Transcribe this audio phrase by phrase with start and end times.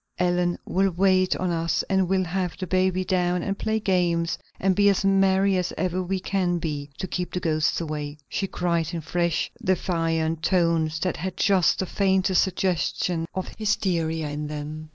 [0.17, 4.75] "Ellen will wait on us and we'll have the baby down and play games and
[4.75, 8.95] be as merry as ever we can be, to keep the ghosts away," she cried
[8.95, 14.89] in fresh, defiant tones that had just the faintest suggestion of hysteria in them.